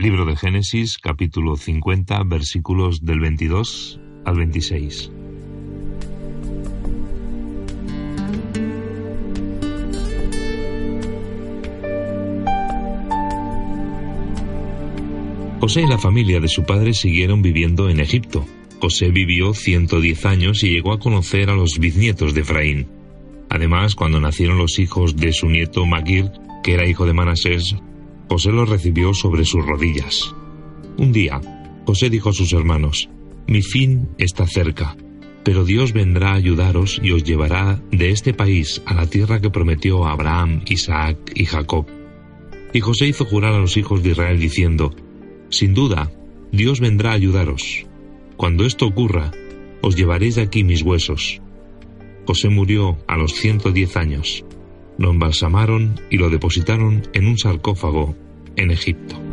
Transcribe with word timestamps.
Libro 0.00 0.24
de 0.24 0.36
Génesis, 0.36 0.96
capítulo 0.96 1.56
50, 1.56 2.22
versículos 2.22 3.04
del 3.04 3.18
22 3.18 3.98
al 4.24 4.36
26. 4.36 5.10
José 15.58 15.82
y 15.82 15.86
la 15.88 15.98
familia 15.98 16.38
de 16.38 16.46
su 16.46 16.62
padre 16.62 16.94
siguieron 16.94 17.42
viviendo 17.42 17.90
en 17.90 17.98
Egipto. 17.98 18.46
José 18.80 19.10
vivió 19.10 19.52
110 19.52 20.26
años 20.26 20.62
y 20.62 20.70
llegó 20.70 20.92
a 20.92 21.00
conocer 21.00 21.50
a 21.50 21.56
los 21.56 21.80
bisnietos 21.80 22.34
de 22.34 22.42
Efraín. 22.42 22.86
Además, 23.50 23.96
cuando 23.96 24.20
nacieron 24.20 24.58
los 24.58 24.78
hijos 24.78 25.16
de 25.16 25.32
su 25.32 25.48
nieto 25.48 25.84
Maguir, 25.86 26.30
que 26.62 26.74
era 26.74 26.86
hijo 26.86 27.04
de 27.04 27.14
Manasés, 27.14 27.74
José 28.28 28.52
los 28.52 28.68
recibió 28.68 29.14
sobre 29.14 29.44
sus 29.44 29.64
rodillas. 29.64 30.34
Un 30.98 31.12
día, 31.12 31.40
José 31.86 32.10
dijo 32.10 32.28
a 32.28 32.34
sus 32.34 32.52
hermanos, 32.52 33.08
Mi 33.46 33.62
fin 33.62 34.08
está 34.18 34.46
cerca, 34.46 34.96
pero 35.44 35.64
Dios 35.64 35.94
vendrá 35.94 36.32
a 36.32 36.34
ayudaros 36.34 37.00
y 37.02 37.12
os 37.12 37.24
llevará 37.24 37.80
de 37.90 38.10
este 38.10 38.34
país 38.34 38.82
a 38.84 38.94
la 38.94 39.06
tierra 39.06 39.40
que 39.40 39.50
prometió 39.50 40.04
a 40.04 40.12
Abraham, 40.12 40.60
Isaac 40.68 41.16
y 41.34 41.46
Jacob. 41.46 41.86
Y 42.74 42.80
José 42.80 43.06
hizo 43.06 43.24
jurar 43.24 43.54
a 43.54 43.60
los 43.60 43.78
hijos 43.78 44.02
de 44.02 44.10
Israel 44.10 44.38
diciendo, 44.38 44.94
Sin 45.48 45.72
duda, 45.72 46.12
Dios 46.52 46.80
vendrá 46.80 47.12
a 47.12 47.14
ayudaros. 47.14 47.86
Cuando 48.36 48.66
esto 48.66 48.86
ocurra, 48.86 49.32
os 49.80 49.96
llevaréis 49.96 50.34
de 50.34 50.42
aquí 50.42 50.64
mis 50.64 50.82
huesos. 50.82 51.40
José 52.26 52.50
murió 52.50 52.98
a 53.06 53.16
los 53.16 53.32
110 53.32 53.96
años 53.96 54.44
lo 54.98 55.10
embalsamaron 55.10 56.00
y 56.10 56.18
lo 56.18 56.28
depositaron 56.28 57.08
en 57.14 57.28
un 57.28 57.38
sarcófago 57.38 58.16
en 58.58 58.70
Egipto. 58.70 59.27